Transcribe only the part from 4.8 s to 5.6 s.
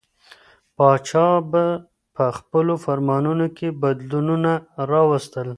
راوستل.